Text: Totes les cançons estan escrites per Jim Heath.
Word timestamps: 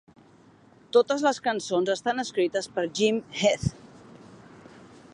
Totes 0.97 1.25
les 1.25 1.39
cançons 1.49 1.93
estan 1.95 2.23
escrites 2.25 2.71
per 2.79 2.89
Jim 3.01 3.23
Heath. 3.43 3.71